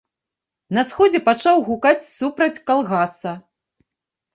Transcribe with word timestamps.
На 0.77 0.83
сходзе 0.93 1.21
пачаў 1.29 1.55
гукаць 1.69 2.03
супроць 2.17 2.51
калгаса. 2.67 3.41